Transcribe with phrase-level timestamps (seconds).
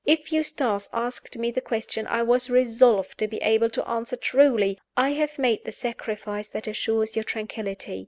[0.03, 4.79] If Eustace asked me the question, I was resolved to be able to answer truly:
[4.97, 7.99] "I have made the sacrifice that assures your tranquillity.